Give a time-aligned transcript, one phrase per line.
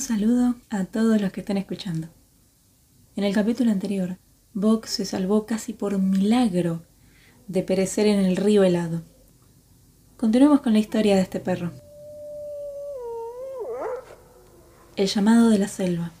[0.00, 2.08] Saludo a todos los que están escuchando.
[3.16, 4.16] En el capítulo anterior,
[4.54, 6.80] Bok se salvó casi por milagro
[7.48, 9.02] de perecer en el río helado.
[10.16, 11.70] Continuemos con la historia de este perro.
[14.96, 16.12] El llamado de la selva,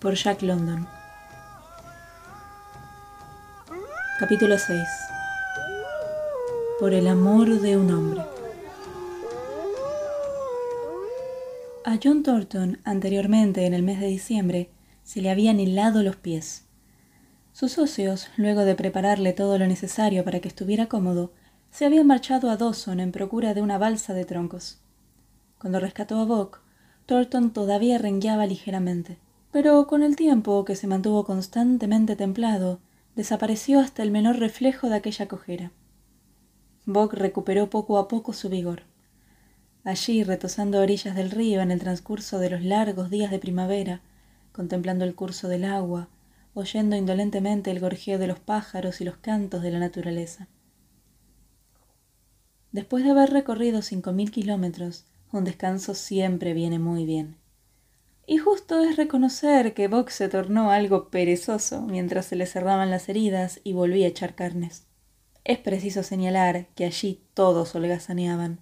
[0.00, 0.86] por Jack London.
[4.20, 4.80] Capítulo 6.
[6.78, 8.37] Por el amor de un hombre.
[11.88, 14.68] A John Thornton, anteriormente en el mes de diciembre,
[15.04, 16.66] se le habían helado los pies.
[17.54, 21.32] Sus socios, luego de prepararle todo lo necesario para que estuviera cómodo,
[21.70, 24.82] se habían marchado a Dawson en procura de una balsa de troncos.
[25.58, 26.60] Cuando rescató a Buck,
[27.06, 29.16] Thornton todavía rengueaba ligeramente,
[29.50, 32.80] pero con el tiempo, que se mantuvo constantemente templado,
[33.16, 35.72] desapareció hasta el menor reflejo de aquella cojera.
[36.84, 38.82] Buck recuperó poco a poco su vigor.
[39.88, 44.02] Allí, retosando a orillas del río en el transcurso de los largos días de primavera,
[44.52, 46.10] contemplando el curso del agua,
[46.52, 50.46] oyendo indolentemente el gorjeo de los pájaros y los cantos de la naturaleza.
[52.70, 57.38] Después de haber recorrido cinco mil kilómetros, un descanso siempre viene muy bien.
[58.26, 63.08] Y justo es reconocer que Box se tornó algo perezoso mientras se le cerraban las
[63.08, 64.86] heridas y volvía a echar carnes.
[65.44, 68.60] Es preciso señalar que allí todos holgazaneaban.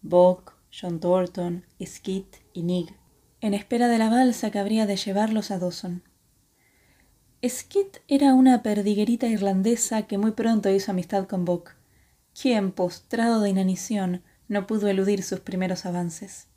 [0.00, 2.96] Bock, John Thornton, Skid y Nig,
[3.40, 6.02] en espera de la balsa que habría de llevarlos a Dawson.
[7.46, 11.76] Skid era una perdiguerita irlandesa que muy pronto hizo amistad con Bock,
[12.40, 16.48] quien, postrado de inanición, no pudo eludir sus primeros avances.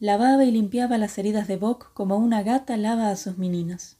[0.00, 3.98] Lavaba y limpiaba las heridas de Bock como una gata lava a sus meninos.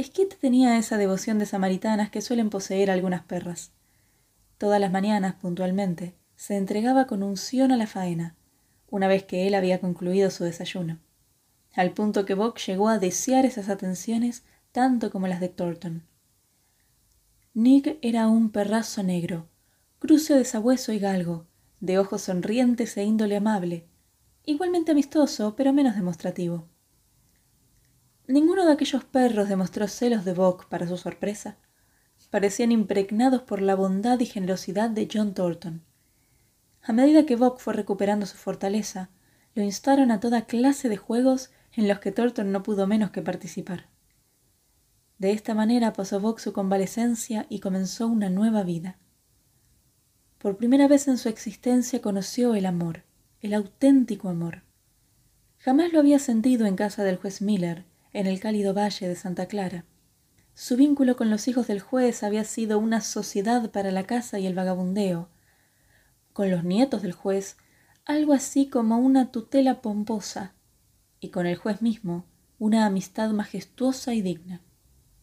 [0.00, 3.72] Skid tenía esa devoción de samaritanas que suelen poseer algunas perras.
[4.56, 8.34] Todas las mañanas, puntualmente, se entregaba con unción a la faena,
[8.88, 10.98] una vez que él había concluido su desayuno,
[11.74, 16.02] al punto que Bock llegó a desear esas atenciones tanto como las de Thornton.
[17.52, 19.50] Nick era un perrazo negro,
[19.98, 21.44] cruce de sabueso y galgo,
[21.80, 23.86] de ojos sonrientes e índole amable,
[24.46, 26.66] igualmente amistoso, pero menos demostrativo.
[28.26, 31.58] Ninguno de aquellos perros demostró celos de Bock para su sorpresa.
[32.30, 35.84] Parecían impregnados por la bondad y generosidad de John Thornton.
[36.82, 39.10] A medida que Bock fue recuperando su fortaleza,
[39.54, 43.22] lo instaron a toda clase de juegos en los que Thornton no pudo menos que
[43.22, 43.88] participar.
[45.18, 48.96] De esta manera pasó Bock su convalecencia y comenzó una nueva vida.
[50.38, 53.04] Por primera vez en su existencia conoció el amor,
[53.42, 54.62] el auténtico amor.
[55.58, 59.46] Jamás lo había sentido en casa del juez Miller, en el cálido valle de Santa
[59.46, 59.84] Clara.
[60.54, 64.46] Su vínculo con los hijos del juez había sido una sociedad para la casa y
[64.46, 65.28] el vagabundeo.
[66.32, 67.56] Con los nietos del juez,
[68.04, 70.54] algo así como una tutela pomposa,
[71.20, 72.24] y con el juez mismo,
[72.58, 74.62] una amistad majestuosa y digna.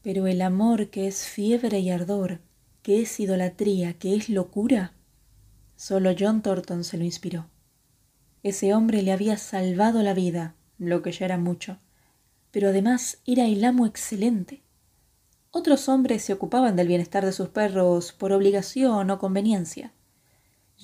[0.02, 2.42] Pero el amor que es fiebre y ardor,
[2.82, 4.94] que es idolatría, que es locura,
[5.78, 7.46] Solo John Thornton se lo inspiró.
[8.42, 11.78] Ese hombre le había salvado la vida, lo que ya era mucho,
[12.50, 14.64] pero además era el amo excelente.
[15.52, 19.94] Otros hombres se ocupaban del bienestar de sus perros por obligación o conveniencia.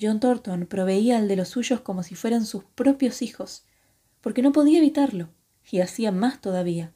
[0.00, 3.64] John Thornton proveía al de los suyos como si fueran sus propios hijos,
[4.20, 5.28] porque no podía evitarlo,
[5.70, 6.92] y hacía más todavía.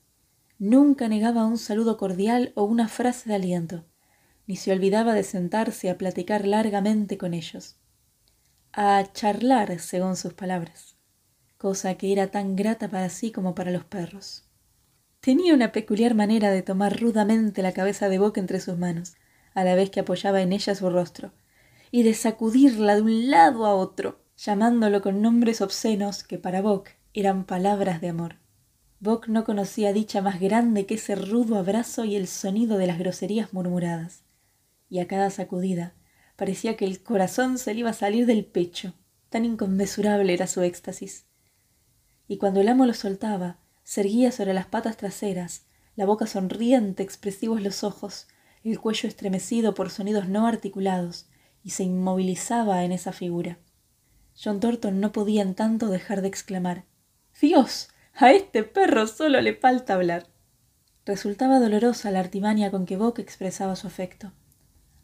[0.58, 3.84] Nunca negaba un saludo cordial o una frase de aliento,
[4.46, 7.76] ni se olvidaba de sentarse a platicar largamente con ellos
[8.72, 10.96] a charlar, según sus palabras,
[11.56, 14.44] cosa que era tan grata para sí como para los perros.
[15.20, 19.16] Tenía una peculiar manera de tomar rudamente la cabeza de Bock entre sus manos,
[19.54, 21.32] a la vez que apoyaba en ella su rostro,
[21.90, 26.90] y de sacudirla de un lado a otro, llamándolo con nombres obscenos que para Bock
[27.14, 28.36] eran palabras de amor.
[29.00, 32.98] Bock no conocía dicha más grande que ese rudo abrazo y el sonido de las
[32.98, 34.24] groserías murmuradas,
[34.88, 35.94] y a cada sacudida
[36.38, 38.94] Parecía que el corazón se le iba a salir del pecho,
[39.28, 41.26] tan inconmensurable era su éxtasis.
[42.28, 45.66] Y cuando el amo lo soltaba, se erguía sobre las patas traseras,
[45.96, 48.28] la boca sonriente, expresivos los ojos,
[48.62, 51.27] el cuello estremecido por sonidos no articulados,
[51.68, 53.58] y se inmovilizaba en esa figura.
[54.42, 56.84] John Thornton no podía en tanto dejar de exclamar
[57.38, 57.90] Dios.
[58.14, 60.28] a este perro solo le falta hablar.
[61.04, 64.32] Resultaba dolorosa la artimaña con que Bock expresaba su afecto.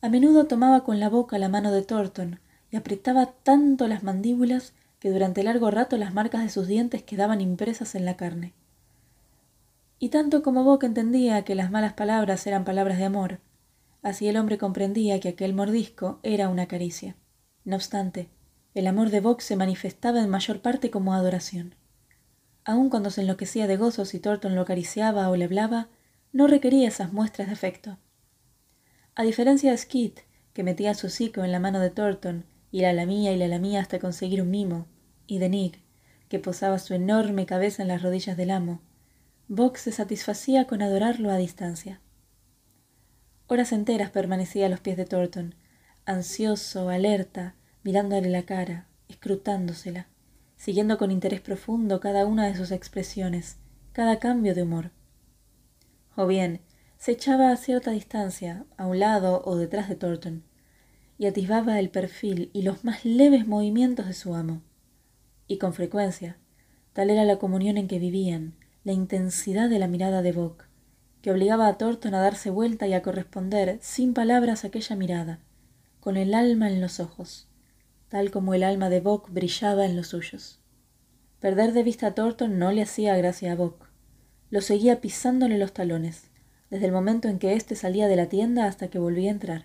[0.00, 2.40] A menudo tomaba con la boca la mano de Thornton
[2.70, 7.42] y apretaba tanto las mandíbulas que durante largo rato las marcas de sus dientes quedaban
[7.42, 8.54] impresas en la carne.
[9.98, 13.40] Y tanto como Bock entendía que las malas palabras eran palabras de amor,
[14.04, 17.16] así el hombre comprendía que aquel mordisco era una caricia.
[17.64, 18.28] No obstante,
[18.74, 21.74] el amor de Bock se manifestaba en mayor parte como adoración.
[22.64, 25.88] Aun cuando se enloquecía de gozo si Thornton lo acariciaba o le hablaba,
[26.32, 27.98] no requería esas muestras de afecto.
[29.14, 30.12] A diferencia de Skid,
[30.52, 33.80] que metía su hocico en la mano de Thornton y la lamía y la lamía
[33.80, 34.86] hasta conseguir un mimo,
[35.26, 35.80] y de Nick,
[36.28, 38.82] que posaba su enorme cabeza en las rodillas del amo,
[39.48, 42.00] Box se satisfacía con adorarlo a distancia.
[43.46, 45.54] Horas enteras permanecía a los pies de Thornton,
[46.06, 50.06] ansioso, alerta, mirándole la cara, escrutándosela,
[50.56, 53.58] siguiendo con interés profundo cada una de sus expresiones,
[53.92, 54.92] cada cambio de humor.
[56.16, 56.62] O bien,
[56.96, 60.42] se echaba a cierta distancia, a un lado o detrás de Thornton,
[61.18, 64.62] y atisbaba el perfil y los más leves movimientos de su amo.
[65.46, 66.38] Y con frecuencia,
[66.94, 68.54] tal era la comunión en que vivían,
[68.84, 70.66] la intensidad de la mirada de Bock,
[71.24, 75.38] que obligaba a Thornton a darse vuelta y a corresponder sin palabras aquella mirada,
[75.98, 77.48] con el alma en los ojos,
[78.10, 80.60] tal como el alma de Bock brillaba en los suyos.
[81.40, 83.88] Perder de vista a Thornton no le hacía gracia a Bock.
[84.50, 86.24] Lo seguía pisándole los talones,
[86.68, 89.64] desde el momento en que éste salía de la tienda hasta que volvía a entrar.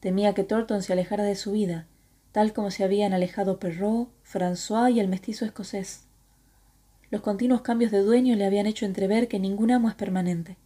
[0.00, 1.86] Temía que Thornton se alejara de su vida,
[2.32, 6.07] tal como se habían alejado Perrault, François y el mestizo escocés,
[7.10, 10.56] los continuos cambios de dueño le habían hecho entrever que ningún amo es permanente.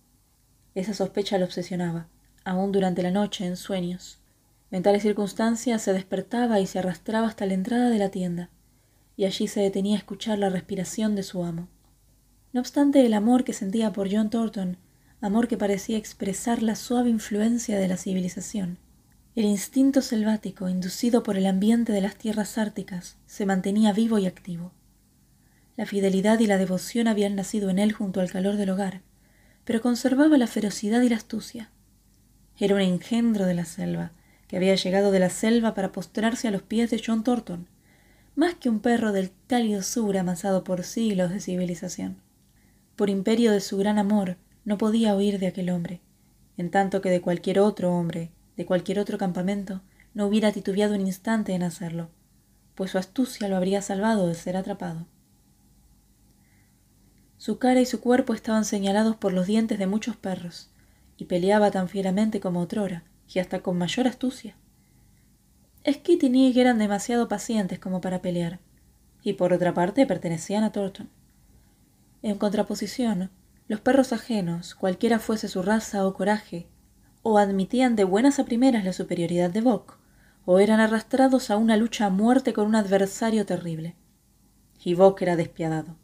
[0.75, 2.09] Esa sospecha lo obsesionaba,
[2.45, 4.19] aún durante la noche, en sueños.
[4.71, 8.49] En tales circunstancias se despertaba y se arrastraba hasta la entrada de la tienda,
[9.17, 11.69] y allí se detenía a escuchar la respiración de su amo.
[12.53, 14.79] No obstante el amor que sentía por John Thornton,
[15.21, 18.79] amor que parecía expresar la suave influencia de la civilización,
[19.35, 24.27] el instinto selvático inducido por el ambiente de las tierras árticas se mantenía vivo y
[24.27, 24.73] activo.
[25.77, 29.01] La fidelidad y la devoción habían nacido en él junto al calor del hogar,
[29.65, 31.71] pero conservaba la ferocidad y la astucia.
[32.59, 34.13] Era un engendro de la selva,
[34.49, 37.69] que había llegado de la selva para postrarse a los pies de John Thornton,
[38.35, 42.17] más que un perro del cálido sur amasado por siglos de civilización.
[42.95, 44.37] Por imperio de su gran amor,
[44.67, 46.01] no podía huir de aquel hombre,
[46.59, 49.81] en tanto que de cualquier otro hombre, de cualquier otro campamento,
[50.13, 52.11] no hubiera titubeado un instante en hacerlo,
[52.75, 55.07] pues su astucia lo habría salvado de ser atrapado.
[57.43, 60.71] Su cara y su cuerpo estaban señalados por los dientes de muchos perros,
[61.17, 64.55] y peleaba tan fieramente como otrora, y hasta con mayor astucia.
[65.85, 68.61] Skit y Nick eran demasiado pacientes como para pelear,
[69.25, 71.11] y por otra parte pertenecían a Thornton.
[72.23, 73.33] En contraposición,
[73.67, 76.69] los perros ajenos, cualquiera fuese su raza o coraje,
[77.25, 79.99] o admitían de buenas a primeras la superioridad de Bock,
[80.45, 83.97] o eran arrastrados a una lucha a muerte con un adversario terrible.
[84.85, 85.97] Y Bock era despiadado.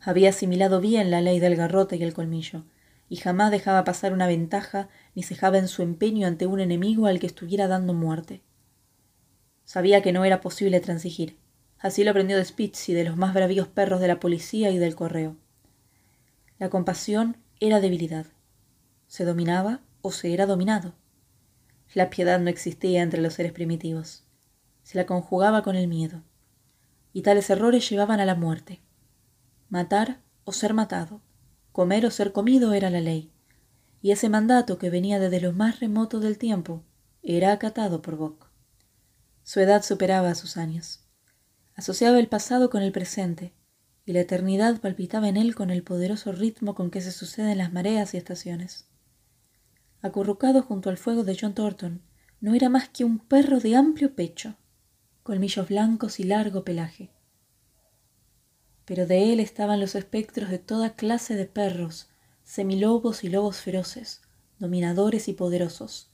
[0.00, 2.64] Había asimilado bien la ley del garrote y el colmillo,
[3.08, 7.20] y jamás dejaba pasar una ventaja ni cejaba en su empeño ante un enemigo al
[7.20, 8.42] que estuviera dando muerte.
[9.64, 11.38] Sabía que no era posible transigir.
[11.78, 14.78] Así lo aprendió de Spitz y de los más bravíos perros de la policía y
[14.78, 15.36] del correo.
[16.58, 18.26] La compasión era debilidad.
[19.08, 20.94] Se dominaba o se era dominado.
[21.94, 24.24] La piedad no existía entre los seres primitivos.
[24.82, 26.22] Se la conjugaba con el miedo.
[27.12, 28.80] Y tales errores llevaban a la muerte.
[29.68, 31.20] Matar o ser matado,
[31.72, 33.32] comer o ser comido era la ley,
[34.00, 36.84] y ese mandato que venía desde lo más remoto del tiempo
[37.24, 38.48] era acatado por Bock.
[39.42, 41.00] Su edad superaba a sus años.
[41.74, 43.54] Asociaba el pasado con el presente,
[44.04, 47.72] y la eternidad palpitaba en él con el poderoso ritmo con que se suceden las
[47.72, 48.86] mareas y estaciones.
[50.00, 52.02] Acurrucado junto al fuego de John Thornton,
[52.40, 54.54] no era más que un perro de amplio pecho,
[55.24, 57.15] colmillos blancos y largo pelaje
[58.86, 62.08] pero de él estaban los espectros de toda clase de perros,
[62.44, 64.22] semilobos y lobos feroces,
[64.58, 66.08] dominadores y poderosos,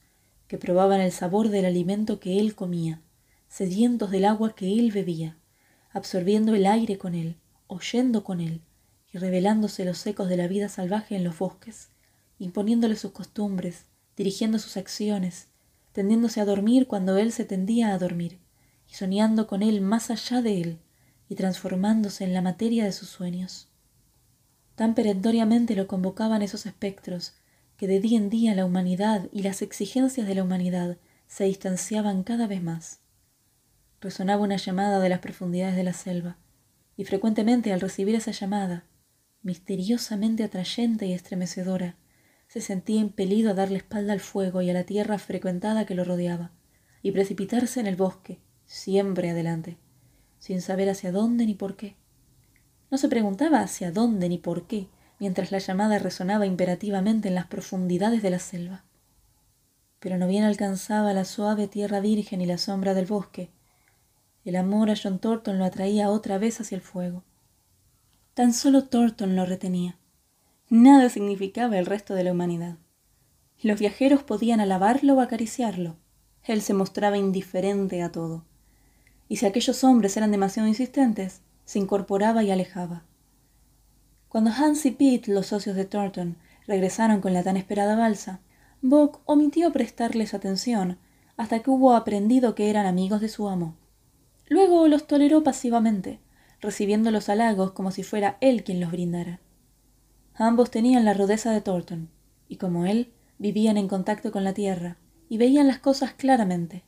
[0.47, 2.99] que probaban el sabor del alimento que él comía,
[3.47, 5.37] sedientos del agua que él bebía,
[5.91, 7.37] absorbiendo el aire con él,
[7.67, 8.61] oyendo con él,
[9.13, 11.89] y revelándose los ecos de la vida salvaje en los bosques,
[12.39, 13.85] imponiéndole sus costumbres,
[14.17, 15.47] dirigiendo sus acciones,
[15.91, 18.39] tendiéndose a dormir cuando él se tendía a dormir,
[18.89, 20.79] y soñando con él más allá de él,
[21.33, 23.67] y transformándose en la materia de sus sueños.
[24.75, 27.33] Tan perentoriamente lo convocaban esos espectros
[27.75, 32.21] que de día en día la humanidad y las exigencias de la humanidad se distanciaban
[32.21, 32.99] cada vez más.
[33.99, 36.37] Resonaba una llamada de las profundidades de la selva,
[36.97, 38.83] y frecuentemente al recibir esa llamada,
[39.41, 41.95] misteriosamente atrayente y estremecedora,
[42.47, 46.03] se sentía impelido a darle espalda al fuego y a la tierra frecuentada que lo
[46.03, 46.51] rodeaba,
[47.01, 48.37] y precipitarse en el bosque,
[48.67, 49.77] siempre adelante
[50.43, 51.95] sin saber hacia dónde ni por qué.
[52.91, 57.47] No se preguntaba hacia dónde ni por qué, mientras la llamada resonaba imperativamente en las
[57.47, 58.83] profundidades de la selva.
[60.01, 63.51] Pero no bien alcanzaba la suave tierra virgen y la sombra del bosque,
[64.43, 67.23] el amor a John Thornton lo atraía otra vez hacia el fuego.
[68.33, 69.97] Tan solo Thornton lo retenía.
[70.67, 72.75] Nada significaba el resto de la humanidad.
[73.61, 75.95] Los viajeros podían alabarlo o acariciarlo.
[76.43, 78.43] Él se mostraba indiferente a todo.
[79.27, 83.03] Y si aquellos hombres eran demasiado insistentes, se incorporaba y alejaba.
[84.27, 86.37] Cuando Hans y Pete, los socios de Thornton,
[86.67, 88.41] regresaron con la tan esperada balsa,
[88.81, 90.97] Bock omitió prestarles atención
[91.37, 93.75] hasta que hubo aprendido que eran amigos de su amo.
[94.47, 96.19] Luego los toleró pasivamente,
[96.59, 99.39] recibiendo los halagos como si fuera él quien los brindara.
[100.35, 102.09] Ambos tenían la rudeza de Thornton,
[102.47, 104.97] y como él, vivían en contacto con la tierra
[105.29, 106.83] y veían las cosas claramente.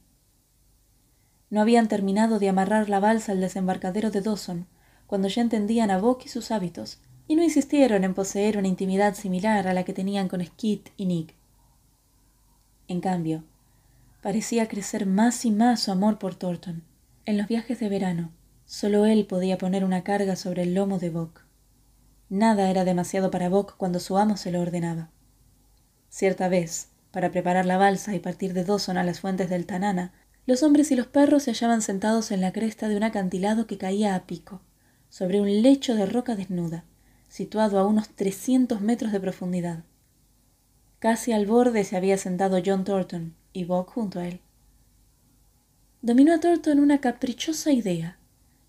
[1.49, 4.67] No habían terminado de amarrar la balsa al desembarcadero de Dawson
[5.07, 9.15] cuando ya entendían a Bock y sus hábitos, y no insistieron en poseer una intimidad
[9.15, 11.35] similar a la que tenían con Skid y Nick.
[12.87, 13.43] En cambio,
[14.21, 16.83] parecía crecer más y más su amor por Thornton.
[17.25, 18.31] En los viajes de verano,
[18.65, 21.43] solo él podía poner una carga sobre el lomo de Bock.
[22.29, 25.09] Nada era demasiado para Bock cuando su amo se lo ordenaba.
[26.09, 30.13] Cierta vez, para preparar la balsa y partir de Dawson a las fuentes del Tanana,
[30.45, 33.77] los hombres y los perros se hallaban sentados en la cresta de un acantilado que
[33.77, 34.61] caía a pico,
[35.09, 36.85] sobre un lecho de roca desnuda,
[37.27, 39.83] situado a unos trescientos metros de profundidad.
[40.99, 44.41] Casi al borde se había sentado John Thornton y Bock junto a él.
[46.01, 48.19] Dominó a Thornton una caprichosa idea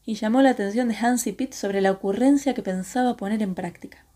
[0.05, 3.55] y llamó la atención de Hans y Pitt sobre la ocurrencia que pensaba poner en
[3.55, 4.07] práctica.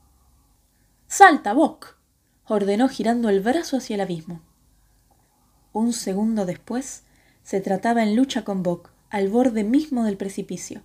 [1.09, 1.99] ¡Salta, Bock!
[2.47, 4.41] ordenó girando el brazo hacia el abismo.
[5.73, 7.05] Un segundo después,
[7.43, 10.83] se trataba en lucha con Bock, al borde mismo del precipicio,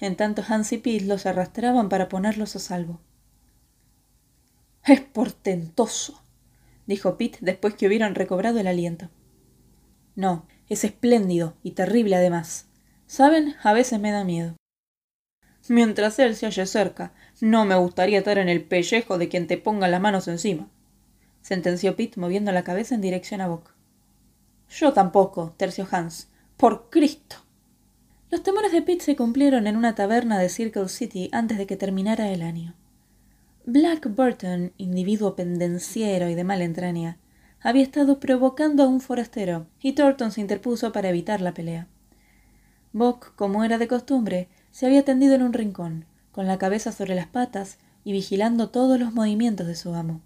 [0.00, 3.00] en tanto Hans y Pete los arrastraban para ponerlos a salvo.
[4.84, 6.22] Es portentoso,
[6.86, 9.10] dijo Pete después que hubieran recobrado el aliento.
[10.14, 12.66] No, es espléndido y terrible además.
[13.06, 14.56] Saben, a veces me da miedo.
[15.68, 19.58] Mientras él se halle cerca, no me gustaría estar en el pellejo de quien te
[19.58, 20.68] ponga las manos encima,
[21.42, 23.75] sentenció Pete moviendo la cabeza en dirección a Bock.
[24.68, 26.28] Yo tampoco, terció Hans.
[26.56, 27.36] Por Cristo.
[28.30, 31.76] Los temores de Pete se cumplieron en una taberna de Circle City antes de que
[31.76, 32.74] terminara el año.
[33.64, 37.18] Black Burton, individuo pendenciero y de mala entraña,
[37.60, 41.88] había estado provocando a un forastero, y Thornton se interpuso para evitar la pelea.
[42.92, 47.14] Bock, como era de costumbre, se había tendido en un rincón, con la cabeza sobre
[47.14, 50.20] las patas y vigilando todos los movimientos de su amo.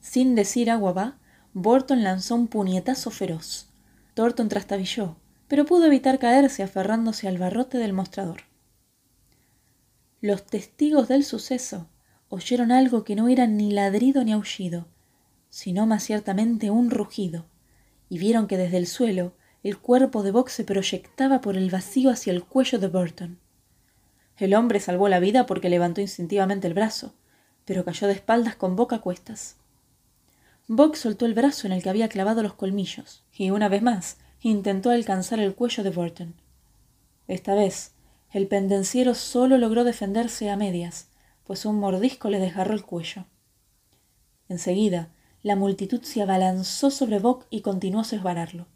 [0.00, 1.18] Sin decir agua va,
[1.54, 3.68] Burton lanzó un puñetazo feroz.
[4.14, 8.42] Thornton trastabilló, pero pudo evitar caerse aferrándose al barrote del mostrador.
[10.20, 11.86] Los testigos del suceso
[12.28, 14.88] oyeron algo que no era ni ladrido ni aullido,
[15.48, 17.46] sino más ciertamente un rugido,
[18.08, 22.10] y vieron que desde el suelo el cuerpo de Box se proyectaba por el vacío
[22.10, 23.38] hacia el cuello de Burton.
[24.38, 27.14] El hombre salvó la vida porque levantó instintivamente el brazo,
[27.64, 29.56] pero cayó de espaldas con boca a cuestas.
[30.66, 34.16] Box soltó el brazo en el que había clavado los colmillos, y una vez más
[34.40, 36.34] intentó alcanzar el cuello de Burton.
[37.28, 37.92] Esta vez,
[38.32, 41.08] el pendenciero solo logró defenderse a medias,
[41.44, 43.26] pues un mordisco le desgarró el cuello.
[44.48, 45.10] Enseguida,
[45.42, 48.66] la multitud se abalanzó sobre Bock y continuó a sesbararlo.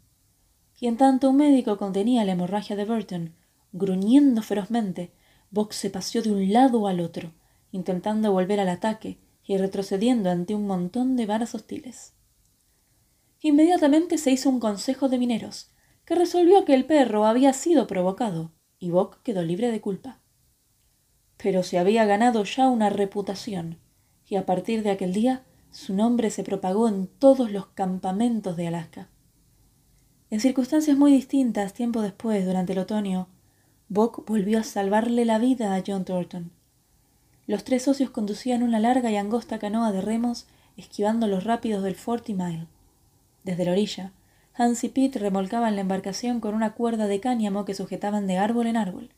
[0.79, 3.33] Y en tanto un médico contenía la hemorragia de Burton,
[3.71, 5.11] gruñendo ferozmente,
[5.49, 7.33] Bock se paseó de un lado al otro,
[7.71, 9.17] intentando volver al ataque,
[9.49, 12.13] y retrocediendo ante un montón de varas hostiles.
[13.41, 15.71] Inmediatamente se hizo un consejo de mineros,
[16.05, 20.19] que resolvió que el perro había sido provocado, y Bock quedó libre de culpa.
[21.37, 23.79] Pero se había ganado ya una reputación,
[24.23, 28.67] y a partir de aquel día su nombre se propagó en todos los campamentos de
[28.67, 29.09] Alaska.
[30.29, 33.29] En circunstancias muy distintas, tiempo después, durante el otoño,
[33.87, 36.51] Bock volvió a salvarle la vida a John Thornton,
[37.49, 40.45] los tres socios conducían una larga y angosta canoa de remos,
[40.77, 42.67] esquivando los rápidos del Forty Mile.
[43.43, 44.11] Desde la orilla,
[44.53, 48.67] Hans y Pete remolcaban la embarcación con una cuerda de cáñamo que sujetaban de árbol
[48.67, 49.09] en árbol.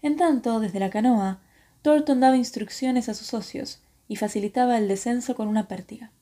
[0.00, 1.40] En tanto, desde la canoa,
[1.82, 6.12] Thornton daba instrucciones a sus socios y facilitaba el descenso con una pértiga.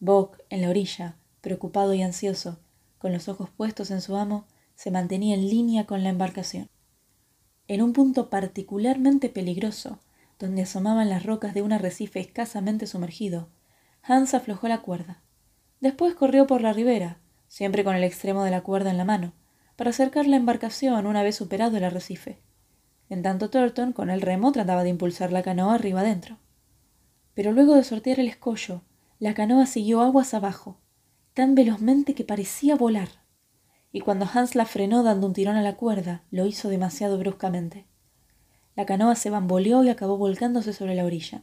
[0.00, 2.58] Bock, en la orilla, preocupado y ansioso,
[2.98, 4.44] con los ojos puestos en su amo,
[4.74, 6.68] se mantenía en línea con la embarcación.
[7.68, 10.00] En un punto particularmente peligroso,
[10.38, 13.48] donde asomaban las rocas de un arrecife escasamente sumergido,
[14.02, 15.20] Hans aflojó la cuerda.
[15.80, 17.18] Después corrió por la ribera,
[17.48, 19.32] siempre con el extremo de la cuerda en la mano,
[19.76, 22.40] para acercar la embarcación una vez superado el arrecife.
[23.08, 26.38] En tanto Thornton, con el remo, trataba de impulsar la canoa arriba adentro.
[27.34, 28.82] Pero luego de sortear el escollo,
[29.18, 30.78] la canoa siguió aguas abajo,
[31.34, 33.08] tan velozmente que parecía volar.
[33.92, 37.86] Y cuando Hans la frenó dando un tirón a la cuerda, lo hizo demasiado bruscamente.
[38.78, 41.42] La canoa se bamboleó y acabó volcándose sobre la orilla,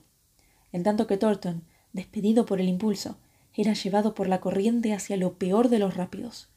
[0.71, 3.17] en tanto que Thornton, despedido por el impulso,
[3.53, 6.47] era llevado por la corriente hacia lo peor de los rápidos,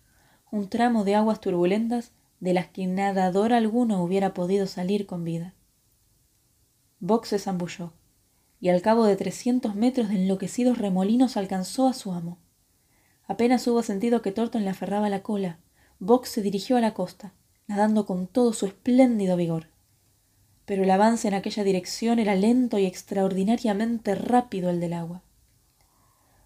[0.53, 5.53] un tramo de aguas turbulentas de las que nadador alguno hubiera podido salir con vida.
[7.01, 7.93] Box se zambulló,
[8.61, 12.39] y al cabo de trescientos metros de enloquecidos remolinos alcanzó a su amo.
[13.27, 15.59] Apenas hubo sentido que Thornton le aferraba la cola,
[15.99, 17.35] Box se dirigió a la costa,
[17.67, 19.77] nadando con todo su espléndido vigor.
[20.69, 25.23] Pero el avance en aquella dirección era lento y extraordinariamente rápido el del agua.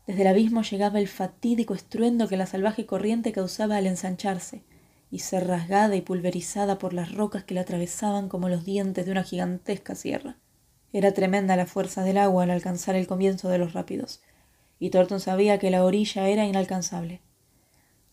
[0.06, 4.62] Desde el abismo llegaba el fatídico estruendo que la salvaje corriente causaba al ensancharse,
[5.10, 9.10] y ser rasgada y pulverizada por las rocas que la atravesaban como los dientes de
[9.10, 10.36] una gigantesca sierra.
[10.92, 14.22] Era tremenda la fuerza del agua al alcanzar el comienzo de los rápidos,
[14.78, 17.22] y Thornton sabía que la orilla era inalcanzable.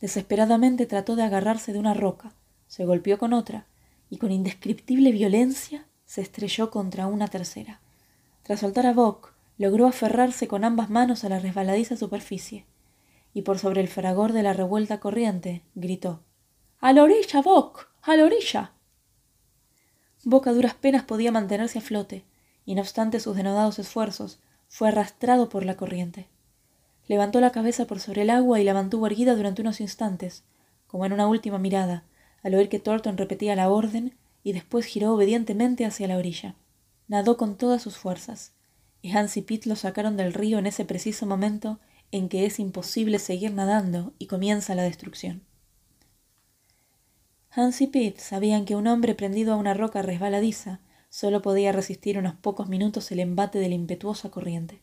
[0.02, 2.34] Desesperadamente trató de agarrarse de una roca,
[2.68, 3.68] se golpeó con otra,
[4.10, 7.82] y con indescriptible violencia se estrelló contra una tercera.
[8.42, 12.66] Tras soltar a Bock, logró aferrarse con ambas manos a la resbaladiza superficie,
[13.32, 16.24] y por sobre el fragor de la revuelta corriente gritó
[16.82, 17.92] A la orilla, Bock.
[18.02, 18.72] a la orilla.
[20.24, 22.26] Bock a duras penas podía mantenerse a flote,
[22.66, 26.28] y no obstante sus denodados esfuerzos, fue arrastrado por la corriente.
[27.08, 30.44] Levantó la cabeza por sobre el agua y la mantuvo erguida durante unos instantes,
[30.88, 32.04] como en una última mirada,
[32.42, 34.16] al oír que Thornton repetía la orden
[34.50, 36.56] y después giró obedientemente hacia la orilla.
[37.08, 38.54] Nadó con todas sus fuerzas,
[39.00, 41.80] y Hans y Pitt lo sacaron del río en ese preciso momento
[42.12, 45.44] en que es imposible seguir nadando y comienza la destrucción.
[47.52, 50.80] Hans y Pitt sabían que un hombre prendido a una roca resbaladiza
[51.10, 54.82] solo podía resistir unos pocos minutos el embate de la impetuosa corriente.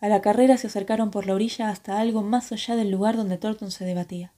[0.00, 3.36] A la carrera se acercaron por la orilla hasta algo más allá del lugar donde
[3.36, 4.32] Thornton se debatía.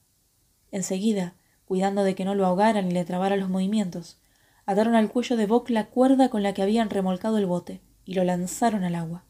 [0.72, 1.36] Enseguida,
[1.70, 4.18] cuidando de que no lo ahogaran ni le trabara los movimientos,
[4.66, 8.14] ataron al cuello de Bock la cuerda con la que habían remolcado el bote y
[8.14, 9.22] lo lanzaron al agua.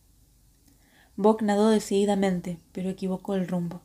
[1.16, 3.82] Bock nadó decididamente, pero equivocó el rumbo.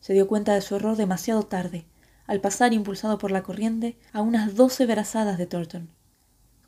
[0.00, 1.86] Se dio cuenta de su error demasiado tarde,
[2.26, 5.88] al pasar impulsado por la corriente a unas doce brazadas de Thornton.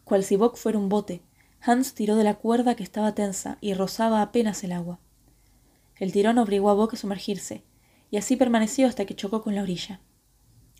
[0.04, 1.20] Cual si Bock fuera un bote,
[1.60, 5.00] Hans tiró de la cuerda que estaba tensa y rozaba apenas el agua.
[5.96, 7.62] El tirón obligó a Bock a sumergirse,
[8.10, 10.00] y así permaneció hasta que chocó con la orilla.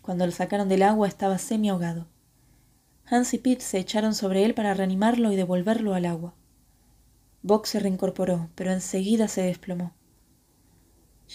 [0.01, 2.07] Cuando lo sacaron del agua estaba semi ahogado.
[3.05, 6.33] Hans y Pete se echaron sobre él para reanimarlo y devolverlo al agua.
[7.43, 9.93] Bock se reincorporó, pero enseguida se desplomó.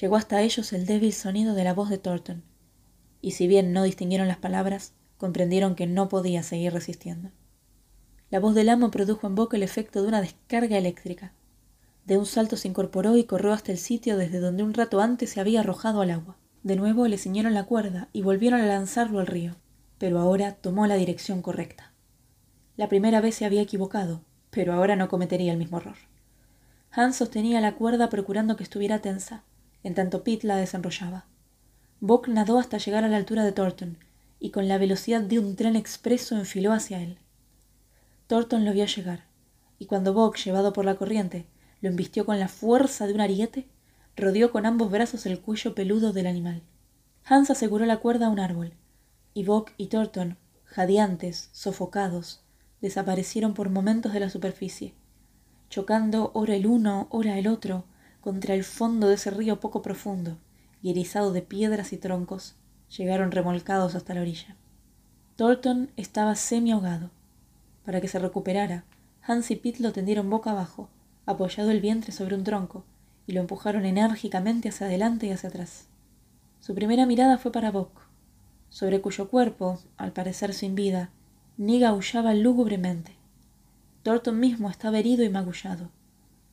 [0.00, 2.44] Llegó hasta ellos el débil sonido de la voz de Thornton,
[3.20, 7.30] y si bien no distinguieron las palabras, comprendieron que no podía seguir resistiendo.
[8.30, 11.32] La voz del amo produjo en Bock el efecto de una descarga eléctrica.
[12.04, 15.30] De un salto se incorporó y corrió hasta el sitio desde donde un rato antes
[15.30, 16.36] se había arrojado al agua.
[16.66, 19.54] De nuevo le ciñeron la cuerda y volvieron a lanzarlo al río,
[19.98, 21.92] pero ahora tomó la dirección correcta.
[22.76, 25.94] La primera vez se había equivocado, pero ahora no cometería el mismo error.
[26.90, 29.44] Hans sostenía la cuerda procurando que estuviera tensa,
[29.84, 31.26] en tanto Pete la desenrollaba.
[32.00, 33.98] Bock nadó hasta llegar a la altura de Thornton,
[34.40, 37.18] y con la velocidad de un tren expreso enfiló hacia él.
[38.26, 39.22] Thornton lo vio llegar,
[39.78, 41.46] y cuando Bock, llevado por la corriente,
[41.80, 43.68] lo embistió con la fuerza de un ariete,
[44.16, 46.62] rodeó con ambos brazos el cuello peludo del animal.
[47.24, 48.72] Hans aseguró la cuerda a un árbol,
[49.34, 52.42] y Bock y Thornton, jadeantes, sofocados,
[52.80, 54.94] desaparecieron por momentos de la superficie,
[55.68, 57.84] chocando ora el uno, ora el otro,
[58.20, 60.38] contra el fondo de ese río poco profundo,
[60.82, 62.54] y erizado de piedras y troncos,
[62.96, 64.56] llegaron remolcados hasta la orilla.
[65.36, 67.10] Thornton estaba semi ahogado.
[67.84, 68.84] Para que se recuperara,
[69.22, 70.88] Hans y Pitt lo tendieron boca abajo,
[71.26, 72.84] apoyado el vientre sobre un tronco,
[73.26, 75.88] y lo empujaron enérgicamente hacia adelante y hacia atrás.
[76.60, 78.06] Su primera mirada fue para Bock,
[78.70, 81.10] sobre cuyo cuerpo, al parecer sin vida,
[81.56, 83.16] Niga aullaba lúgubremente.
[84.02, 85.90] Thornton mismo estaba herido y magullado,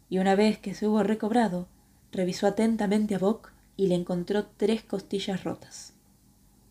[0.10, 1.68] y una vez que se hubo recobrado,
[2.12, 5.94] revisó atentamente a Bock y le encontró tres costillas rotas.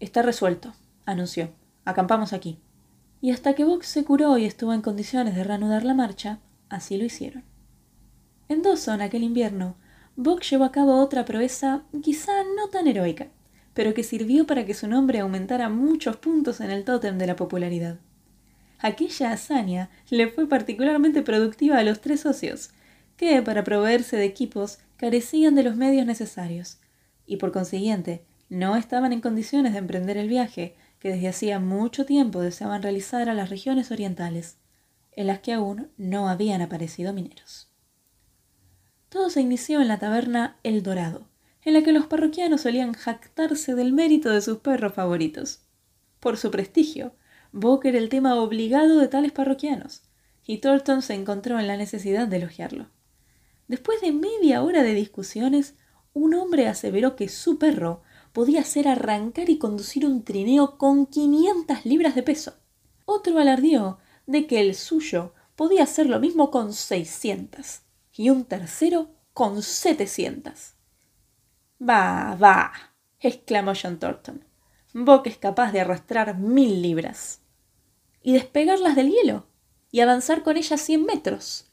[0.00, 0.72] Está resuelto,
[1.04, 1.50] anunció.
[1.84, 2.58] Acampamos aquí.
[3.20, 6.38] Y hasta que Bock se curó y estuvo en condiciones de reanudar la marcha,
[6.68, 7.44] así lo hicieron.
[8.48, 9.76] En Dawson aquel invierno,
[10.16, 13.28] Bock llevó a cabo otra proeza quizá no tan heroica,
[13.74, 17.36] pero que sirvió para que su nombre aumentara muchos puntos en el tótem de la
[17.36, 17.98] popularidad.
[18.78, 22.70] Aquella hazaña le fue particularmente productiva a los tres socios,
[23.16, 26.78] que, para proveerse de equipos, carecían de los medios necesarios,
[27.26, 32.04] y por consiguiente no estaban en condiciones de emprender el viaje que desde hacía mucho
[32.04, 34.58] tiempo deseaban realizar a las regiones orientales,
[35.12, 37.71] en las que aún no habían aparecido mineros.
[39.12, 41.28] Todo se inició en la taberna El Dorado,
[41.66, 45.60] en la que los parroquianos solían jactarse del mérito de sus perros favoritos.
[46.18, 47.12] Por su prestigio,
[47.52, 50.00] Bock era el tema obligado de tales parroquianos,
[50.46, 52.88] y Thornton se encontró en la necesidad de elogiarlo.
[53.68, 55.74] Después de media hora de discusiones,
[56.14, 58.00] un hombre aseveró que su perro
[58.32, 62.54] podía hacer arrancar y conducir un trineo con 500 libras de peso.
[63.04, 67.81] Otro alardió de que el suyo podía hacer lo mismo con 600
[68.12, 70.74] y un tercero con 700.
[71.80, 72.72] Va, va,
[73.20, 74.44] exclamó John Thornton.
[74.94, 77.40] Bock es capaz de arrastrar mil libras.
[78.22, 79.46] ¿Y despegarlas del hielo?
[79.90, 81.70] ¿Y avanzar con ellas cien metros?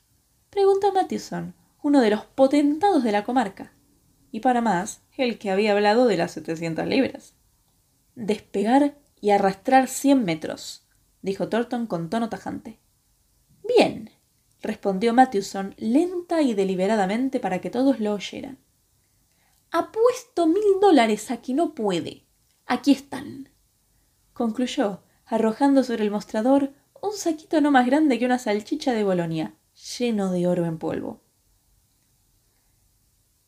[0.50, 3.74] Preguntó Mathewson, uno de los potentados de la comarca.
[4.32, 7.36] Y para más, el que había hablado de las setecientas libras.
[8.16, 10.88] Despegar y arrastrar cien metros,
[11.22, 12.80] dijo Thornton con tono tajante.
[13.78, 14.10] Bien,
[14.62, 18.60] respondió Mathewson lenta y deliberadamente para que todos lo oyeran.
[19.72, 22.26] Apuesto mil dólares a que no puede.
[22.66, 23.50] Aquí están.
[24.34, 29.56] concluyó, arrojando sobre el mostrador un saquito no más grande que una salchicha de Bolonia,
[29.98, 31.22] lleno de oro en polvo.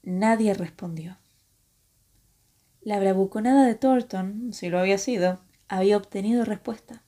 [0.03, 1.17] Nadie respondió.
[2.81, 7.03] La bravuconada de Thornton, si lo había sido, había obtenido respuesta.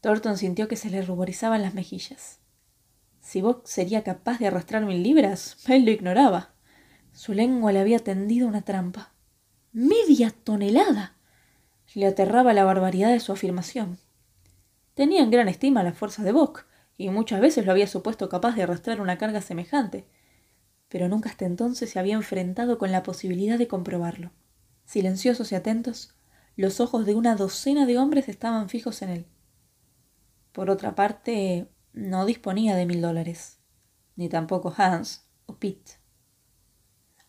[0.00, 2.41] Thornton sintió que se le ruborizaban las mejillas.
[3.22, 6.50] Si Bock sería capaz de arrastrar mil libras, él lo ignoraba.
[7.12, 9.14] Su lengua le había tendido una trampa.
[9.72, 11.16] ¡Media tonelada!
[11.94, 13.98] Le aterraba la barbaridad de su afirmación.
[14.94, 16.66] Tenía en gran estima la fuerza de Bock,
[16.98, 20.06] y muchas veces lo había supuesto capaz de arrastrar una carga semejante,
[20.88, 24.30] pero nunca hasta entonces se había enfrentado con la posibilidad de comprobarlo.
[24.84, 26.14] Silenciosos y atentos,
[26.56, 29.26] los ojos de una docena de hombres estaban fijos en él.
[30.52, 33.58] Por otra parte, no disponía de mil dólares,
[34.16, 35.92] ni tampoco Hans o Pete.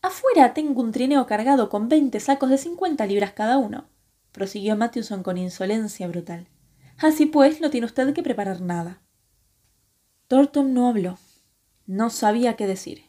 [0.02, 3.86] Afuera tengo un trineo cargado con veinte sacos de cincuenta libras cada uno,
[4.32, 6.48] prosiguió Matthewson con insolencia brutal.
[6.98, 9.02] Así pues, no tiene usted que preparar nada.
[10.28, 11.18] Thornton no habló.
[11.86, 13.04] No sabía qué decir.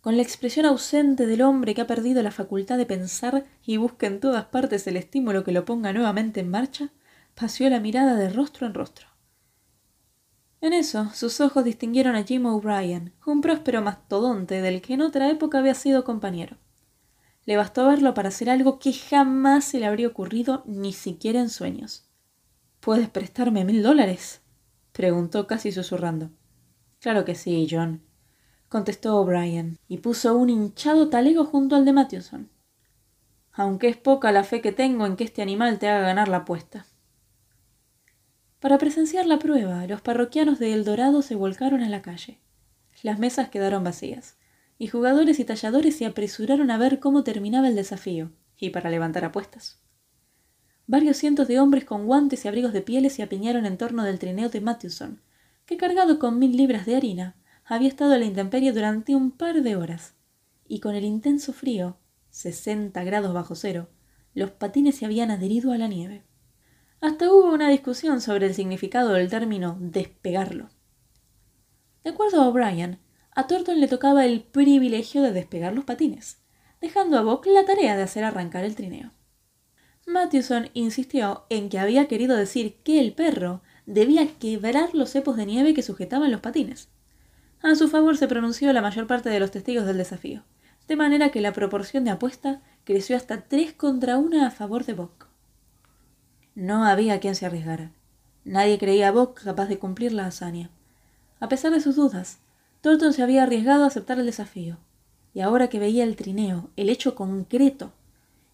[0.00, 4.06] Con la expresión ausente del hombre que ha perdido la facultad de pensar y busca
[4.06, 6.90] en todas partes el estímulo que lo ponga nuevamente en marcha,
[7.34, 9.11] paseó la mirada de rostro en rostro.
[10.62, 15.28] En eso, sus ojos distinguieron a Jim O'Brien, un próspero mastodonte del que en otra
[15.28, 16.56] época había sido compañero.
[17.44, 21.50] Le bastó verlo para hacer algo que jamás se le habría ocurrido ni siquiera en
[21.50, 22.04] sueños.
[22.78, 24.40] ¿Puedes prestarme mil dólares?
[24.92, 26.30] preguntó casi susurrando.
[27.00, 28.00] Claro que sí, John,
[28.68, 32.50] contestó O'Brien, y puso un hinchado talego junto al de Matthewson.
[33.52, 36.38] Aunque es poca la fe que tengo en que este animal te haga ganar la
[36.38, 36.86] apuesta.
[38.62, 42.38] Para presenciar la prueba, los parroquianos de El Dorado se volcaron a la calle.
[43.02, 44.36] Las mesas quedaron vacías,
[44.78, 49.24] y jugadores y talladores se apresuraron a ver cómo terminaba el desafío, y para levantar
[49.24, 49.80] apuestas.
[50.86, 54.20] Varios cientos de hombres con guantes y abrigos de pieles se apiñaron en torno del
[54.20, 55.20] trineo de Matthewson,
[55.66, 59.60] que cargado con mil libras de harina, había estado a la intemperie durante un par
[59.60, 60.14] de horas,
[60.68, 61.96] y con el intenso frío,
[62.30, 63.88] sesenta grados bajo cero,
[64.34, 66.22] los patines se habían adherido a la nieve.
[67.02, 70.68] Hasta hubo una discusión sobre el significado del término despegarlo.
[72.04, 73.00] De acuerdo a O'Brien,
[73.34, 76.38] a Thornton le tocaba el privilegio de despegar los patines,
[76.80, 79.10] dejando a Bock la tarea de hacer arrancar el trineo.
[80.06, 85.46] Matthewson insistió en que había querido decir que el perro debía quebrar los cepos de
[85.46, 86.88] nieve que sujetaban los patines.
[87.62, 90.44] A su favor se pronunció la mayor parte de los testigos del desafío,
[90.86, 94.92] de manera que la proporción de apuesta creció hasta tres contra una a favor de
[94.92, 95.31] Bock.
[96.54, 97.92] No había quien se arriesgara.
[98.44, 100.70] Nadie creía a Bock capaz de cumplir la hazaña.
[101.40, 102.38] A pesar de sus dudas,
[102.82, 104.76] Thornton se había arriesgado a aceptar el desafío.
[105.34, 107.92] Y ahora que veía el trineo, el hecho concreto,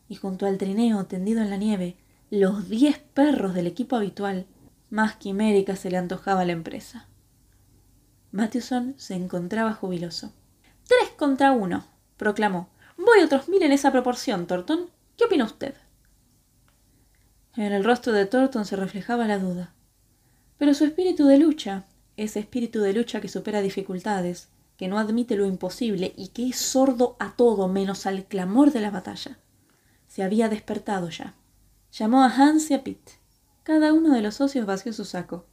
[0.09, 1.97] y junto al trineo tendido en la nieve,
[2.31, 4.47] los diez perros del equipo habitual,
[4.91, 7.09] más quimérica se le antojaba la empresa.
[8.31, 10.33] Matthewson se encontraba jubiloso.
[10.87, 12.69] Tres contra uno, proclamó.
[12.97, 14.91] Voy otros mil en esa proporción, Thornton.
[15.17, 15.75] ¿Qué opina usted?
[17.59, 19.75] En el rostro de Thornton se reflejaba la duda.
[20.59, 25.35] Pero su espíritu de lucha, ese espíritu de lucha que supera dificultades, que no admite
[25.35, 29.41] lo imposible y que es sordo a todo menos al clamor de la batalla,
[30.07, 31.35] se había despertado ya.
[31.91, 33.11] Llamó a Hans y a Pitt.
[33.65, 35.45] Cada uno de los socios vació su saco,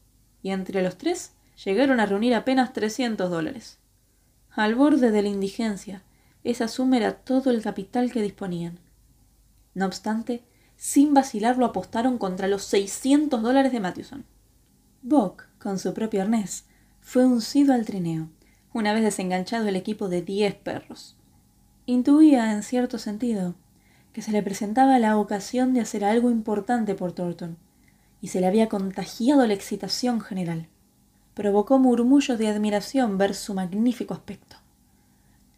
[0.43, 1.31] y entre los tres
[1.65, 3.79] llegaron a reunir apenas trescientos dólares.
[4.51, 6.03] Al borde de la indigencia,
[6.43, 8.77] esa suma era todo el capital que disponían.
[9.73, 10.43] No obstante,
[10.77, 14.25] sin vacilar lo apostaron contra los 600 dólares de Matthewson.
[15.01, 16.65] Bock, con su propio arnés,
[17.01, 18.29] fue uncido al trineo,
[18.73, 21.15] una vez desenganchado el equipo de diez perros.
[21.85, 23.55] Intuía, en cierto sentido,
[24.11, 27.57] que se le presentaba la ocasión de hacer algo importante por Thornton,
[28.21, 30.67] y se le había contagiado la excitación general.
[31.35, 34.57] Provocó murmullos de admiración ver su magnífico aspecto.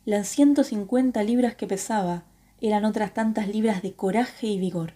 [0.05, 2.23] Las ciento cincuenta libras que pesaba
[2.59, 4.93] eran otras tantas libras de coraje y vigor,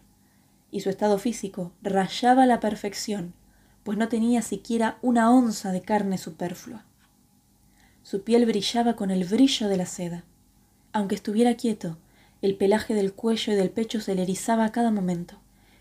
[0.72, 3.34] y su estado físico rayaba la perfección,
[3.84, 6.86] pues no tenía siquiera una onza de carne superflua.
[8.04, 10.24] Su piel brillaba con el brillo de la seda.
[10.94, 11.98] Aunque estuviera quieto,
[12.42, 15.40] el pelaje del cuello y del pecho se le erizaba a cada momento,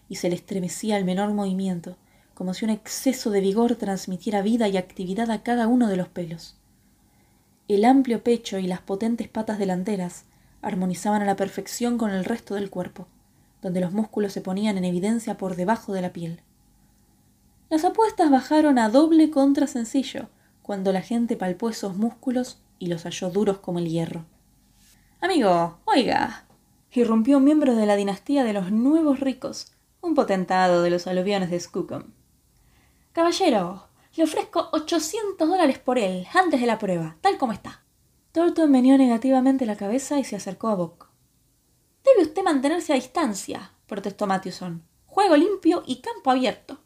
[0.09, 1.96] y se le estremecía al menor movimiento,
[2.35, 6.09] como si un exceso de vigor transmitiera vida y actividad a cada uno de los
[6.09, 6.57] pelos.
[7.68, 10.24] El amplio pecho y las potentes patas delanteras
[10.61, 13.07] armonizaban a la perfección con el resto del cuerpo,
[13.62, 16.42] donde los músculos se ponían en evidencia por debajo de la piel.
[17.68, 20.29] Las apuestas bajaron a doble contra sencillo
[20.62, 24.25] cuando la gente palpó esos músculos y los halló duros como el hierro.
[25.20, 26.46] Amigo, oiga,
[26.92, 31.51] irrumpió un miembro de la dinastía de los nuevos ricos, un potentado de los aluviones
[31.51, 32.05] de Skookum.
[33.12, 37.83] Caballero, le ofrezco ochocientos dólares por él, antes de la prueba, tal como está.
[38.33, 41.10] Thornton meneó negativamente la cabeza y se acercó a Bock.
[42.05, 44.83] Debe usted mantenerse a distancia, protestó Matthewson.
[45.07, 46.79] Juego limpio y campo abierto.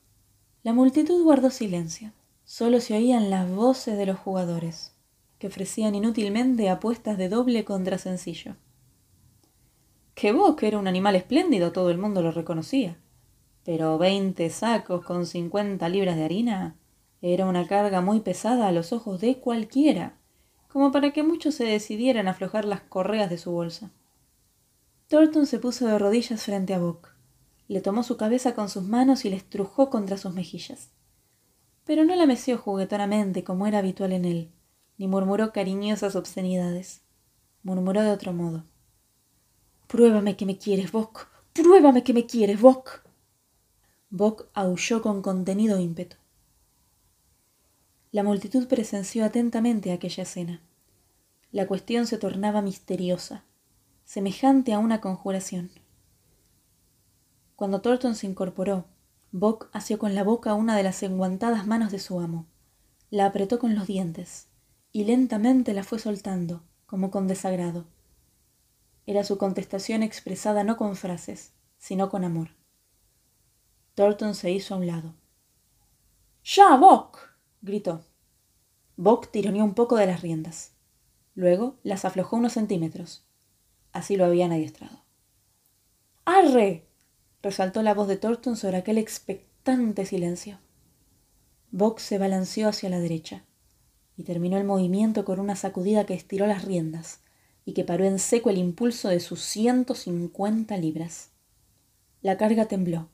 [0.62, 2.12] La multitud guardó silencio.
[2.44, 4.94] Solo se oían las voces de los jugadores,
[5.38, 8.56] que ofrecían inútilmente apuestas de doble contra sencillo.
[10.14, 12.98] Que Bock era un animal espléndido, todo el mundo lo reconocía.
[13.64, 16.76] Pero veinte sacos con cincuenta libras de harina
[17.22, 20.18] era una carga muy pesada a los ojos de cualquiera
[20.74, 23.92] como para que muchos se decidieran a aflojar las correas de su bolsa.
[25.08, 27.08] Thornton se puso de rodillas frente a Buck.
[27.68, 30.90] Le tomó su cabeza con sus manos y le estrujó contra sus mejillas.
[31.84, 34.50] Pero no la meció juguetonamente como era habitual en él,
[34.96, 37.02] ni murmuró cariñosas obscenidades.
[37.62, 38.64] Murmuró de otro modo.
[39.86, 41.28] Pruébame que me quieres, Buck.
[41.52, 43.02] Pruébame que me quieres, Buck.
[44.10, 46.16] Buck aulló con contenido ímpetu.
[48.10, 50.62] La multitud presenció atentamente aquella escena.
[51.50, 53.44] La cuestión se tornaba misteriosa,
[54.04, 55.70] semejante a una conjuración.
[57.56, 58.86] Cuando Thornton se incorporó,
[59.32, 62.46] Bock asió con la boca una de las enguantadas manos de su amo,
[63.10, 64.48] la apretó con los dientes
[64.92, 67.86] y lentamente la fue soltando, como con desagrado.
[69.06, 72.50] Era su contestación expresada no con frases, sino con amor.
[73.94, 75.14] Thornton se hizo a un lado.
[76.44, 77.18] ¡Ya, Bock!
[77.62, 78.04] gritó.
[78.96, 80.72] Bock tironeó un poco de las riendas.
[81.34, 83.26] Luego las aflojó unos centímetros.
[83.94, 85.04] Así lo habían adiestrado.
[86.24, 86.84] ¡Arre!
[87.42, 90.58] resaltó la voz de Thornton sobre aquel expectante silencio.
[91.70, 93.44] Bock se balanceó hacia la derecha
[94.16, 97.20] y terminó el movimiento con una sacudida que estiró las riendas
[97.64, 101.30] y que paró en seco el impulso de sus ciento cincuenta libras.
[102.20, 103.10] La carga tembló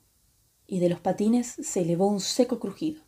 [0.65, 3.03] y de los patines se elevó un seco crujido.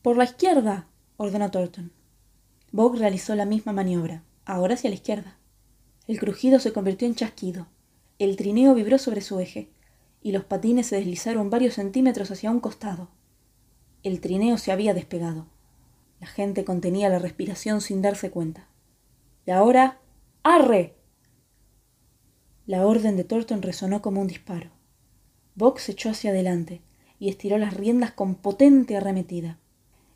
[0.00, 1.92] Por la izquierda, ordenó Thornton.
[2.72, 5.38] Bob realizó la misma maniobra, ahora hacia la izquierda.
[6.06, 7.66] El crujido se convirtió en chasquido.
[8.18, 9.70] El trineo vibró sobre su eje,
[10.22, 13.08] y los patines se deslizaron varios centímetros hacia un costado.
[14.02, 15.46] El trineo se había despegado.
[16.20, 18.68] La gente contenía la respiración sin darse cuenta.
[19.46, 20.00] Y ahora.
[20.42, 20.94] ¡Arre!
[22.66, 24.70] La orden de Thornton resonó como un disparo.
[25.54, 26.82] Box se echó hacia adelante
[27.18, 29.58] y estiró las riendas con potente arremetida.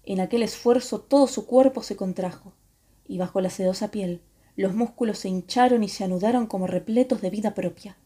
[0.05, 2.53] En aquel esfuerzo todo su cuerpo se contrajo,
[3.07, 4.21] y bajo la sedosa piel
[4.63, 7.97] los músculos se hincharon y se anudaron como repletos de vida propia.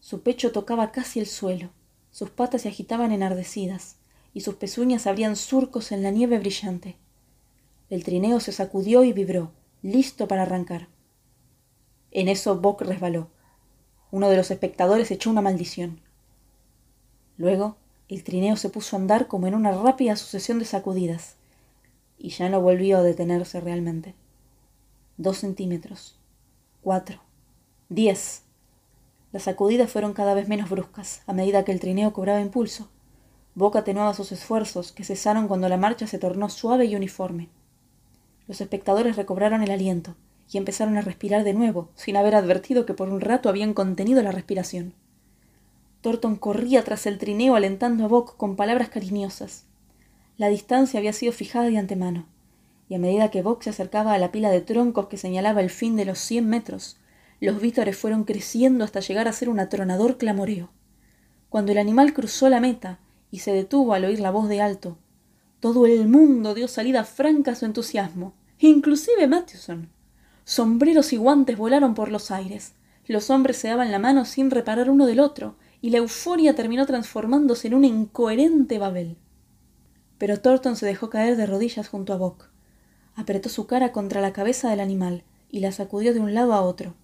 [0.00, 1.70] Su pecho tocaba casi el suelo,
[2.10, 3.96] sus patas se agitaban enardecidas,
[4.32, 6.96] y sus pezuñas abrían surcos en la nieve brillante.
[7.90, 9.52] El trineo se sacudió y vibró,
[9.82, 10.88] listo para arrancar.
[12.10, 13.28] En eso Bock resbaló.
[14.10, 16.00] Uno de los espectadores echó una maldición.
[17.36, 17.76] Luego
[18.08, 21.36] el trineo se puso a andar como en una rápida sucesión de sacudidas,
[22.16, 24.14] y ya no volvió a detenerse realmente.
[25.20, 26.16] Dos centímetros.
[26.80, 27.18] Cuatro.
[27.88, 28.44] Diez.
[29.32, 32.88] Las sacudidas fueron cada vez menos bruscas, a medida que el trineo cobraba impulso.
[33.56, 37.48] Boca atenuaba sus esfuerzos, que cesaron cuando la marcha se tornó suave y uniforme.
[38.46, 40.14] Los espectadores recobraron el aliento
[40.52, 44.22] y empezaron a respirar de nuevo, sin haber advertido que por un rato habían contenido
[44.22, 44.94] la respiración.
[46.00, 49.64] Thornton corría tras el trineo alentando a Bock con palabras cariñosas.
[50.36, 52.26] La distancia había sido fijada de antemano,
[52.88, 55.70] y a medida que Bock se acercaba a la pila de troncos que señalaba el
[55.70, 56.96] fin de los cien metros,
[57.40, 60.70] los vítores fueron creciendo hasta llegar a ser un atronador clamoreo.
[61.48, 62.98] Cuando el animal cruzó la meta
[63.30, 64.98] y se detuvo al oír la voz de alto,
[65.60, 69.90] todo el mundo dio salida franca a su entusiasmo, inclusive Matthewson.
[70.44, 72.74] Sombreros y guantes volaron por los aires.
[73.06, 76.86] Los hombres se daban la mano sin reparar uno del otro, y la euforia terminó
[76.86, 79.16] transformándose en un incoherente babel.
[80.16, 82.47] Pero Thornton se dejó caer de rodillas junto a Bock.
[83.18, 86.62] Apretó su cara contra la cabeza del animal y la sacudió de un lado a
[86.62, 86.94] otro.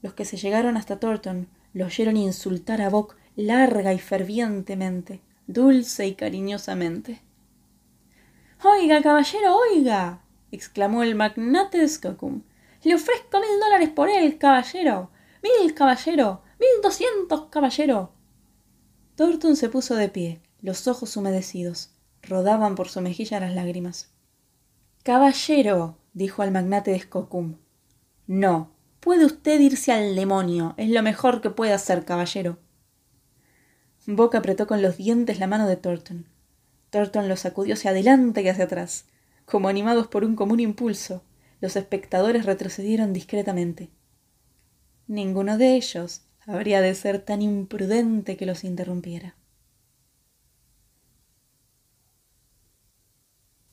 [0.00, 6.06] Los que se llegaron hasta Thornton lo oyeron insultar a Bock larga y fervientemente, dulce
[6.06, 7.20] y cariñosamente.
[8.64, 10.22] Oiga, caballero, oiga.
[10.50, 12.40] exclamó el magnate de Skocum.
[12.82, 15.10] Le ofrezco mil dólares por él, caballero.
[15.42, 16.40] Mil, caballero.
[16.58, 18.12] Mil doscientos, caballero.
[19.16, 21.90] Thornton se puso de pie, los ojos humedecidos.
[22.22, 24.10] Rodaban por su mejilla las lágrimas.
[25.02, 27.56] Caballero, dijo al magnate de Skocum.
[28.26, 30.74] No, puede usted irse al demonio.
[30.76, 32.58] Es lo mejor que puede hacer, caballero.
[34.06, 36.26] Boca apretó con los dientes la mano de Thornton.
[36.90, 39.06] Thornton lo sacudió hacia adelante y hacia atrás.
[39.46, 41.24] Como animados por un común impulso,
[41.62, 43.88] los espectadores retrocedieron discretamente.
[45.06, 49.34] Ninguno de ellos habría de ser tan imprudente que los interrumpiera.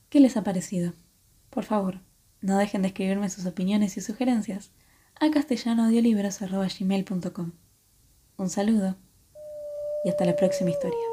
[0.10, 0.94] ¿Qué les ha parecido?
[1.50, 2.02] Por favor,
[2.42, 4.72] no dejen de escribirme sus opiniones y sugerencias
[5.20, 7.52] a castellanoaudiolibros.com.
[8.38, 8.96] Un saludo
[10.04, 11.07] y hasta la próxima historia.